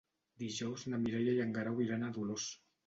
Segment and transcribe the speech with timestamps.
[0.43, 2.53] Dijous na Mireia i en Guerau iran a Dolors.